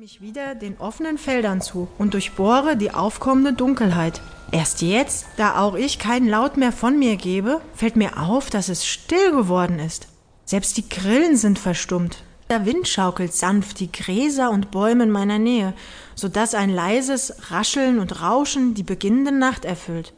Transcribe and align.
mich 0.00 0.22
wieder 0.22 0.54
den 0.54 0.78
offenen 0.78 1.18
Feldern 1.18 1.60
zu 1.60 1.86
und 1.98 2.14
durchbohre 2.14 2.74
die 2.74 2.90
aufkommende 2.90 3.52
Dunkelheit. 3.52 4.22
Erst 4.50 4.80
jetzt, 4.80 5.26
da 5.36 5.60
auch 5.60 5.74
ich 5.74 5.98
keinen 5.98 6.26
Laut 6.26 6.56
mehr 6.56 6.72
von 6.72 6.98
mir 6.98 7.16
gebe, 7.16 7.60
fällt 7.74 7.96
mir 7.96 8.16
auf, 8.16 8.48
dass 8.48 8.70
es 8.70 8.86
still 8.86 9.30
geworden 9.32 9.78
ist. 9.78 10.08
Selbst 10.46 10.78
die 10.78 10.88
Grillen 10.88 11.36
sind 11.36 11.58
verstummt. 11.58 12.24
Der 12.48 12.64
Wind 12.64 12.88
schaukelt 12.88 13.34
sanft 13.34 13.78
die 13.78 13.92
Gräser 13.92 14.50
und 14.50 14.70
Bäume 14.70 15.04
in 15.04 15.10
meiner 15.10 15.38
Nähe, 15.38 15.74
so 16.14 16.28
dass 16.28 16.54
ein 16.54 16.70
leises 16.70 17.50
Rascheln 17.50 17.98
und 17.98 18.22
Rauschen 18.22 18.72
die 18.72 18.84
beginnende 18.84 19.32
Nacht 19.32 19.66
erfüllt. 19.66 20.14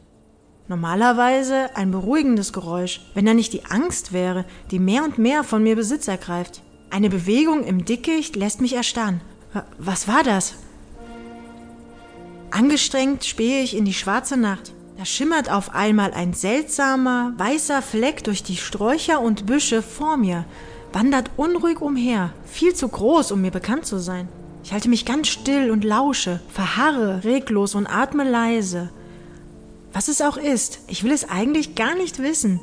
Normalerweise 0.69 1.75
ein 1.75 1.91
beruhigendes 1.91 2.53
Geräusch, 2.53 3.01
wenn 3.15 3.25
da 3.25 3.33
nicht 3.33 3.51
die 3.51 3.65
Angst 3.65 4.13
wäre, 4.13 4.45
die 4.71 4.79
mehr 4.79 5.03
und 5.03 5.17
mehr 5.17 5.43
von 5.43 5.61
mir 5.61 5.75
Besitz 5.75 6.07
ergreift. 6.07 6.61
Eine 6.89 7.09
Bewegung 7.09 7.65
im 7.65 7.83
Dickicht 7.83 8.37
lässt 8.37 8.61
mich 8.61 8.75
erstarren. 8.75 9.19
Was 9.77 10.07
war 10.07 10.23
das? 10.23 10.55
Angestrengt 12.51 13.25
spähe 13.25 13.63
ich 13.63 13.75
in 13.75 13.85
die 13.85 13.93
schwarze 13.93 14.37
Nacht. 14.37 14.73
Da 14.97 15.05
schimmert 15.05 15.49
auf 15.49 15.73
einmal 15.73 16.13
ein 16.13 16.33
seltsamer, 16.33 17.33
weißer 17.37 17.81
Fleck 17.81 18.23
durch 18.23 18.43
die 18.43 18.57
Sträucher 18.57 19.21
und 19.21 19.45
Büsche 19.47 19.81
vor 19.81 20.17
mir, 20.17 20.45
wandert 20.91 21.31
unruhig 21.35 21.81
umher, 21.81 22.31
viel 22.45 22.75
zu 22.75 22.87
groß, 22.87 23.31
um 23.31 23.41
mir 23.41 23.51
bekannt 23.51 23.87
zu 23.87 23.97
sein. 23.97 24.29
Ich 24.63 24.71
halte 24.71 24.89
mich 24.89 25.05
ganz 25.05 25.27
still 25.27 25.71
und 25.71 25.83
lausche, 25.83 26.39
verharre 26.47 27.23
reglos 27.23 27.75
und 27.75 27.87
atme 27.87 28.23
leise. 28.23 28.91
Was 29.91 30.07
es 30.07 30.21
auch 30.21 30.37
ist, 30.37 30.79
ich 30.87 31.03
will 31.03 31.11
es 31.11 31.29
eigentlich 31.29 31.75
gar 31.75 31.95
nicht 31.95 32.19
wissen. 32.19 32.59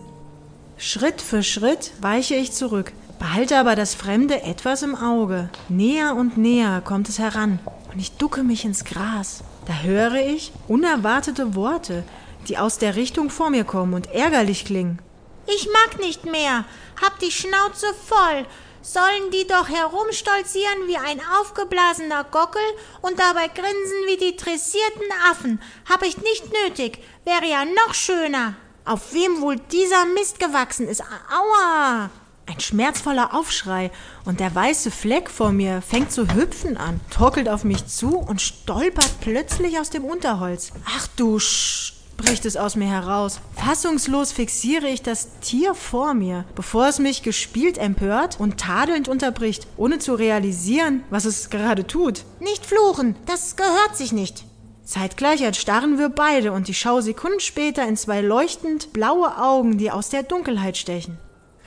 Schritt 0.79 1.21
für 1.21 1.43
Schritt 1.43 1.93
weiche 2.01 2.37
ich 2.37 2.53
zurück, 2.53 2.93
behalte 3.21 3.59
aber 3.59 3.77
das 3.77 3.95
Fremde 3.95 4.43
etwas 4.43 4.83
im 4.83 4.97
Auge. 4.97 5.51
Näher 5.69 6.17
und 6.17 6.37
näher 6.37 6.83
kommt 6.85 7.09
es 7.09 7.21
heran, 7.21 7.61
und 7.93 8.01
ich 8.01 8.17
ducke 8.17 8.43
mich 8.43 8.65
ins 8.65 8.85
Gras. 8.85 9.45
Da 9.67 9.83
höre 9.83 10.15
ich 10.15 10.53
unerwartete 10.67 11.55
Worte, 11.55 12.03
die 12.49 12.59
aus 12.59 12.79
der 12.79 12.97
Richtung 12.97 13.31
vor 13.31 13.51
mir 13.51 13.65
kommen 13.65 13.95
und 13.95 14.11
ärgerlich 14.11 14.65
klingen. 14.65 14.99
Ich 15.47 15.69
mag 15.73 16.01
nicht 16.01 16.25
mehr, 16.25 16.65
hab 17.01 17.19
die 17.21 17.31
Schnauze 17.31 17.87
voll. 18.07 18.47
Sollen 18.83 19.31
die 19.31 19.47
doch 19.47 19.69
herumstolzieren 19.69 20.87
wie 20.87 20.97
ein 20.97 21.21
aufgeblasener 21.39 22.25
Gockel 22.25 22.63
und 23.03 23.19
dabei 23.19 23.49
grinsen 23.49 24.01
wie 24.07 24.17
die 24.17 24.37
dressierten 24.37 25.13
Affen. 25.31 25.61
Hab 25.89 26.03
ich 26.03 26.17
nicht 26.17 26.47
nötig, 26.65 26.99
wäre 27.27 27.47
ja 27.47 27.67
noch 27.67 27.93
schöner. 27.93 28.55
Auf 28.87 29.13
wem 29.13 29.43
wohl 29.43 29.57
dieser 29.57 30.07
Mist 30.07 30.41
gewachsen 30.41 30.89
ist? 30.89 31.03
Aua! 31.03 32.09
Ein 32.51 32.59
schmerzvoller 32.59 33.33
Aufschrei 33.33 33.93
und 34.25 34.41
der 34.41 34.53
weiße 34.53 34.91
Fleck 34.91 35.31
vor 35.31 35.53
mir 35.53 35.83
fängt 35.83 36.11
zu 36.11 36.35
hüpfen 36.35 36.77
an, 36.77 37.01
torkelt 37.09 37.49
auf 37.49 37.63
mich 37.63 37.87
zu 37.87 38.19
und 38.19 38.41
stolpert 38.41 39.21
plötzlich 39.21 39.79
aus 39.79 39.91
dem 39.91 40.05
Unterholz. 40.05 40.73
Ach 40.85 41.07
du 41.15 41.39
Sch 41.39 41.93
bricht 42.17 42.45
es 42.45 42.57
aus 42.57 42.75
mir 42.75 42.89
heraus. 42.89 43.41
Fassungslos 43.55 44.33
fixiere 44.33 44.89
ich 44.89 45.01
das 45.01 45.39
Tier 45.39 45.75
vor 45.77 46.13
mir, 46.13 46.45
bevor 46.57 46.89
es 46.89 46.99
mich 46.99 47.23
gespielt 47.23 47.79
empört 47.79 48.41
und 48.41 48.59
tadelnd 48.59 49.09
unterbricht, 49.09 49.69
ohne 49.77 50.01
zu 50.01 50.15
realisieren, 50.15 51.05
was 51.09 51.27
es 51.27 51.51
gerade 51.51 51.87
tut. 51.87 52.25
Nicht 52.41 52.67
fluchen, 52.67 53.15
das 53.27 53.55
gehört 53.55 53.97
sich 53.97 54.11
nicht. 54.11 54.45
Zeitgleich 54.83 55.41
erstarren 55.43 55.99
wir 55.99 56.09
beide 56.09 56.51
und 56.51 56.69
ich 56.69 56.81
schaue 56.81 57.01
Sekunden 57.01 57.39
später 57.39 57.87
in 57.87 57.97
zwei 57.97 58.21
leuchtend 58.21 58.93
blaue 58.93 59.39
Augen, 59.41 59.79
die 59.79 59.93
aus 59.93 60.11
der 60.11 60.25
Dunkelheit 60.25 60.77
stechen. 60.77 61.17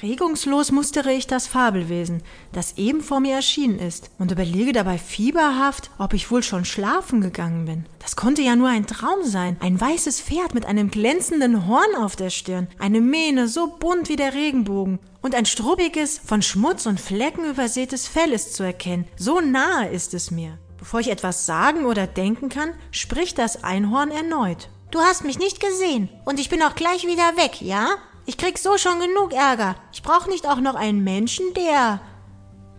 Regungslos 0.04 0.74
mustere 0.74 1.14
ich 1.14 1.28
das 1.28 1.48
Fabelwesen, 1.48 2.24
das 2.52 2.78
eben 2.78 3.00
vor 3.00 3.22
mir 3.22 3.36
erschienen 3.36 3.80
ist, 3.80 4.12
und 4.20 4.32
überlege 4.32 4.74
dabei 4.74 4.98
fieberhaft, 4.98 5.92
ob 5.98 6.14
ich 6.14 6.30
wohl 6.30 6.44
schon 6.44 6.66
schlafen 6.66 7.22
gegangen 7.22 7.64
bin. 7.64 7.86
Das 8.00 8.18
konnte 8.18 8.42
ja 8.42 8.58
nur 8.58 8.68
ein 8.68 8.86
Traum 8.86 9.24
sein. 9.24 9.56
Ein 9.62 9.80
weißes 9.80 10.20
Pferd 10.20 10.54
mit 10.54 10.66
einem 10.66 10.92
glänzenden 10.92 11.68
Horn 11.68 11.96
auf 11.98 12.18
der 12.18 12.32
Stirn, 12.32 12.68
eine 12.80 13.00
Mähne 13.00 13.48
so 13.48 13.78
bunt 13.80 14.10
wie 14.10 14.18
der 14.18 14.34
Regenbogen, 14.34 15.00
und 15.22 15.36
ein 15.36 15.46
struppiges, 15.46 16.20
von 16.20 16.42
Schmutz 16.42 16.86
und 16.86 17.00
Flecken 17.00 17.46
übersätes 17.46 18.06
Fell 18.06 18.34
ist 18.34 18.56
zu 18.56 18.64
erkennen. 18.64 19.06
So 19.16 19.40
nahe 19.40 19.88
ist 19.88 20.14
es 20.14 20.32
mir. 20.32 20.60
Bevor 20.78 21.00
ich 21.00 21.10
etwas 21.10 21.46
sagen 21.46 21.86
oder 21.86 22.08
denken 22.08 22.50
kann, 22.50 22.74
spricht 22.92 23.38
das 23.38 23.64
Einhorn 23.64 24.12
erneut. 24.12 24.68
Du 24.92 25.00
hast 25.00 25.24
mich 25.24 25.40
nicht 25.40 25.62
gesehen, 25.62 26.10
und 26.26 26.42
ich 26.42 26.50
bin 26.50 26.62
auch 26.62 26.76
gleich 26.76 27.08
wieder 27.08 27.38
weg, 27.38 27.62
ja? 27.62 27.88
Ich 28.26 28.38
krieg 28.38 28.58
so 28.58 28.78
schon 28.78 29.00
genug 29.00 29.34
Ärger. 29.34 29.76
Ich 29.92 30.02
brauch 30.02 30.28
nicht 30.28 30.48
auch 30.48 30.60
noch 30.60 30.76
einen 30.76 31.04
Menschen, 31.04 31.54
der. 31.56 32.02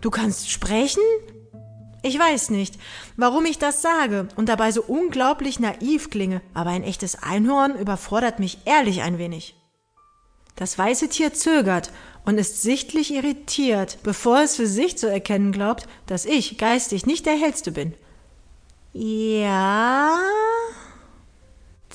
Du 0.01 0.09
kannst 0.09 0.49
sprechen? 0.49 1.03
Ich 2.01 2.19
weiß 2.19 2.51
nicht, 2.51 2.75
warum 3.17 3.45
ich 3.45 3.57
das 3.57 3.81
sage 3.81 4.27
und 4.35 4.47
dabei 4.47 4.71
so 4.71 4.83
unglaublich 4.83 5.59
naiv 5.59 6.11
klinge, 6.11 6.41
aber 6.53 6.69
ein 6.69 6.83
echtes 6.83 7.23
Einhorn 7.23 7.75
überfordert 7.75 8.37
mich 8.37 8.59
ehrlich 8.65 9.01
ein 9.01 9.17
wenig. 9.17 9.55
Das 10.55 10.77
weiße 10.77 11.09
Tier 11.09 11.33
zögert 11.33 11.91
und 12.23 12.37
ist 12.37 12.61
sichtlich 12.61 13.13
irritiert, 13.13 13.97
bevor 14.03 14.41
es 14.41 14.55
für 14.55 14.67
sich 14.67 14.97
zu 14.97 15.09
erkennen 15.09 15.51
glaubt, 15.51 15.87
dass 16.05 16.25
ich 16.25 16.57
geistig 16.57 17.05
nicht 17.05 17.25
der 17.25 17.37
Hellste 17.37 17.71
bin. 17.71 17.95
Ja, 18.93 20.17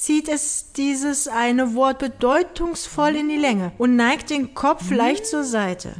zieht 0.00 0.30
es 0.30 0.72
dieses 0.72 1.28
eine 1.28 1.74
Wort 1.74 1.98
bedeutungsvoll 1.98 3.16
in 3.16 3.28
die 3.28 3.36
Länge 3.36 3.72
und 3.76 3.96
neigt 3.96 4.30
den 4.30 4.54
Kopf 4.54 4.90
leicht 4.90 5.26
zur 5.26 5.44
Seite. 5.44 5.92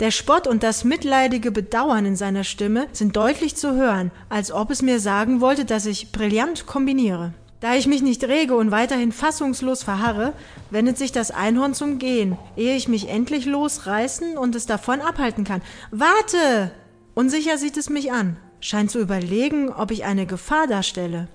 Der 0.00 0.10
Spott 0.10 0.46
und 0.46 0.62
das 0.62 0.84
mitleidige 0.84 1.50
Bedauern 1.50 2.06
in 2.06 2.16
seiner 2.16 2.44
Stimme 2.44 2.86
sind 2.92 3.16
deutlich 3.16 3.56
zu 3.56 3.74
hören, 3.74 4.10
als 4.30 4.50
ob 4.50 4.70
es 4.70 4.80
mir 4.80 5.00
sagen 5.00 5.42
wollte, 5.42 5.66
dass 5.66 5.84
ich 5.84 6.12
brillant 6.12 6.64
kombiniere. 6.64 7.34
Da 7.60 7.74
ich 7.74 7.86
mich 7.86 8.00
nicht 8.00 8.24
rege 8.24 8.56
und 8.56 8.70
weiterhin 8.70 9.12
fassungslos 9.12 9.82
verharre, 9.82 10.32
wendet 10.70 10.96
sich 10.96 11.12
das 11.12 11.30
Einhorn 11.30 11.74
zum 11.74 11.98
Gehen, 11.98 12.38
ehe 12.56 12.74
ich 12.74 12.88
mich 12.88 13.10
endlich 13.10 13.44
losreißen 13.44 14.38
und 14.38 14.54
es 14.54 14.64
davon 14.64 15.02
abhalten 15.02 15.44
kann. 15.44 15.60
Warte! 15.90 16.70
Unsicher 17.12 17.58
sieht 17.58 17.76
es 17.76 17.90
mich 17.90 18.12
an, 18.12 18.38
scheint 18.60 18.90
zu 18.90 18.98
überlegen, 18.98 19.68
ob 19.68 19.90
ich 19.90 20.06
eine 20.06 20.24
Gefahr 20.24 20.66
darstelle. 20.66 21.28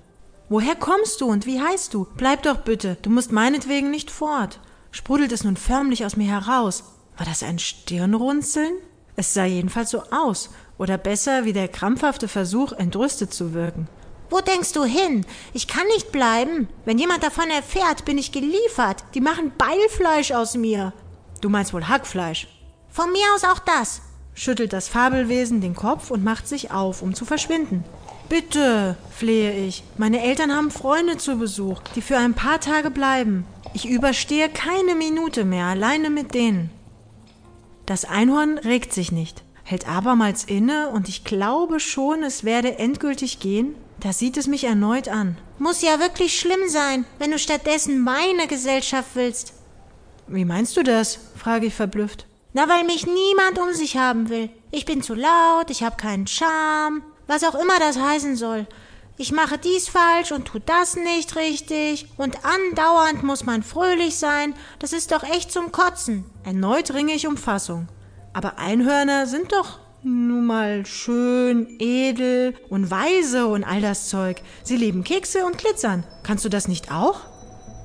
Woher 0.48 0.76
kommst 0.76 1.20
du 1.20 1.26
und 1.26 1.44
wie 1.44 1.60
heißt 1.60 1.92
du? 1.92 2.06
Bleib 2.16 2.44
doch 2.44 2.58
bitte, 2.58 2.96
du 3.02 3.10
musst 3.10 3.32
meinetwegen 3.32 3.90
nicht 3.90 4.12
fort. 4.12 4.60
Sprudelt 4.92 5.32
es 5.32 5.42
nun 5.42 5.56
förmlich 5.56 6.04
aus 6.04 6.16
mir 6.16 6.28
heraus. 6.28 6.84
War 7.16 7.26
das 7.26 7.42
ein 7.42 7.58
Stirnrunzeln? 7.58 8.74
Es 9.16 9.34
sah 9.34 9.44
jedenfalls 9.44 9.90
so 9.90 10.02
aus, 10.10 10.50
oder 10.78 10.98
besser 10.98 11.44
wie 11.44 11.52
der 11.52 11.68
krampfhafte 11.68 12.28
Versuch, 12.28 12.72
entrüstet 12.72 13.34
zu 13.34 13.54
wirken. 13.54 13.88
Wo 14.30 14.40
denkst 14.40 14.72
du 14.72 14.84
hin? 14.84 15.24
Ich 15.52 15.66
kann 15.66 15.86
nicht 15.88 16.12
bleiben. 16.12 16.68
Wenn 16.84 16.98
jemand 16.98 17.22
davon 17.22 17.50
erfährt, 17.50 18.04
bin 18.04 18.18
ich 18.18 18.32
geliefert. 18.32 19.04
Die 19.14 19.20
machen 19.20 19.52
Beilfleisch 19.56 20.32
aus 20.32 20.54
mir. 20.54 20.92
Du 21.40 21.48
meinst 21.48 21.72
wohl 21.72 21.88
Hackfleisch? 21.88 22.48
Von 22.88 23.10
mir 23.12 23.24
aus 23.34 23.44
auch 23.44 23.58
das. 23.58 24.00
Schüttelt 24.38 24.74
das 24.74 24.86
Fabelwesen 24.86 25.62
den 25.62 25.74
Kopf 25.74 26.10
und 26.10 26.22
macht 26.22 26.46
sich 26.46 26.70
auf, 26.70 27.00
um 27.00 27.14
zu 27.14 27.24
verschwinden. 27.24 27.84
Bitte, 28.28 28.96
flehe 29.10 29.66
ich. 29.66 29.82
Meine 29.96 30.22
Eltern 30.22 30.54
haben 30.54 30.70
Freunde 30.70 31.16
zu 31.16 31.38
Besuch, 31.38 31.80
die 31.94 32.02
für 32.02 32.18
ein 32.18 32.34
paar 32.34 32.60
Tage 32.60 32.90
bleiben. 32.90 33.46
Ich 33.72 33.88
überstehe 33.88 34.50
keine 34.50 34.94
Minute 34.94 35.46
mehr 35.46 35.64
alleine 35.64 36.10
mit 36.10 36.34
denen. 36.34 36.68
Das 37.86 38.04
Einhorn 38.04 38.58
regt 38.58 38.92
sich 38.92 39.10
nicht, 39.10 39.42
hält 39.64 39.88
abermals 39.88 40.44
inne 40.44 40.90
und 40.90 41.08
ich 41.08 41.24
glaube 41.24 41.80
schon, 41.80 42.22
es 42.22 42.44
werde 42.44 42.78
endgültig 42.78 43.40
gehen. 43.40 43.74
Da 44.00 44.12
sieht 44.12 44.36
es 44.36 44.48
mich 44.48 44.64
erneut 44.64 45.08
an. 45.08 45.38
Muss 45.58 45.80
ja 45.80 45.98
wirklich 45.98 46.38
schlimm 46.38 46.68
sein, 46.68 47.06
wenn 47.18 47.30
du 47.30 47.38
stattdessen 47.38 48.04
meine 48.04 48.46
Gesellschaft 48.48 49.10
willst. 49.14 49.54
Wie 50.26 50.44
meinst 50.44 50.76
du 50.76 50.82
das? 50.82 51.18
frage 51.36 51.66
ich 51.66 51.74
verblüfft. 51.74 52.26
Na, 52.56 52.70
weil 52.70 52.84
mich 52.84 53.06
niemand 53.06 53.58
um 53.58 53.74
sich 53.74 53.98
haben 53.98 54.30
will. 54.30 54.48
Ich 54.70 54.86
bin 54.86 55.02
zu 55.02 55.12
laut, 55.12 55.68
ich 55.68 55.82
habe 55.82 55.98
keinen 55.98 56.26
Charme, 56.26 57.02
was 57.26 57.44
auch 57.44 57.54
immer 57.54 57.78
das 57.78 57.98
heißen 57.98 58.34
soll. 58.34 58.66
Ich 59.18 59.30
mache 59.30 59.58
dies 59.58 59.90
falsch 59.90 60.32
und 60.32 60.46
tu 60.46 60.58
das 60.64 60.96
nicht 60.96 61.36
richtig 61.36 62.08
und 62.16 62.46
andauernd 62.46 63.22
muss 63.24 63.44
man 63.44 63.62
fröhlich 63.62 64.16
sein. 64.16 64.54
Das 64.78 64.94
ist 64.94 65.12
doch 65.12 65.22
echt 65.22 65.52
zum 65.52 65.70
Kotzen. 65.70 66.24
Erneut 66.44 66.94
ringe 66.94 67.12
ich 67.12 67.26
um 67.26 67.36
Fassung. 67.36 67.88
Aber 68.32 68.58
Einhörner 68.58 69.26
sind 69.26 69.52
doch 69.52 69.78
nun 70.02 70.46
mal 70.46 70.86
schön, 70.86 71.76
edel 71.78 72.54
und 72.70 72.90
weise 72.90 73.48
und 73.48 73.64
all 73.64 73.82
das 73.82 74.08
Zeug. 74.08 74.40
Sie 74.62 74.78
lieben 74.78 75.04
Kekse 75.04 75.44
und 75.44 75.58
glitzern. 75.58 76.04
Kannst 76.22 76.46
du 76.46 76.48
das 76.48 76.68
nicht 76.68 76.90
auch? 76.90 77.20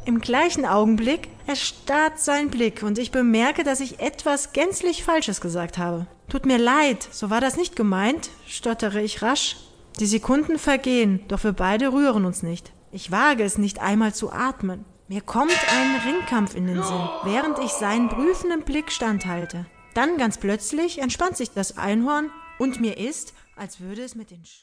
Im 0.03 0.19
gleichen 0.19 0.65
Augenblick 0.65 1.30
erstarrt 1.45 2.19
sein 2.19 2.50
Blick 2.50 2.81
und 2.81 2.98
ich 2.98 3.12
bemerke, 3.12 3.63
dass 3.63 3.80
ich 3.80 4.00
etwas 4.00 4.51
gänzlich 4.51 5.03
Falsches 5.03 5.42
gesagt 5.42 5.77
habe. 5.77 6.07
Tut 6.27 6.48
mir 6.48 6.57
leid, 6.57 7.07
so 7.12 7.30
war 7.30 7.39
das 7.39 7.56
nicht 7.56 7.75
gemeint, 7.75 8.30
stottere 8.48 9.01
ich 9.01 9.21
rasch. 9.21 9.57
Die 10.00 10.07
Sekunden 10.07 10.57
vergehen, 10.57 11.24
doch 11.27 11.44
wir 11.44 11.53
beide 11.53 11.94
rühren 11.94 12.25
uns 12.25 12.42
nicht. 12.42 12.71
Ich 12.92 13.12
wage 13.12 13.44
es 13.44 13.59
nicht 13.59 13.80
einmal 13.80 14.13
zu 14.13 14.31
atmen. 14.31 14.86
Mir 15.07 15.21
kommt 15.21 15.51
ein 15.71 16.13
Ringkampf 16.13 16.56
in 16.56 16.65
den 16.65 16.81
Sinn, 16.81 17.09
während 17.24 17.59
ich 17.59 17.71
seinen 17.71 18.09
prüfenden 18.09 18.63
Blick 18.63 18.92
standhalte. 18.92 19.68
Dann 19.94 20.18
ganz 20.18 20.38
plötzlich 20.38 21.00
entspannt 21.00 21.38
sich 21.38 21.51
das 21.51 21.77
Einhorn 21.77 22.31
und 22.57 22.81
mir 22.81 22.97
ist, 22.97 23.33
als 23.56 23.81
würde 23.81 24.01
es 24.01 24.15
mit 24.15 24.31
den 24.31 24.45
Schuhen 24.45 24.57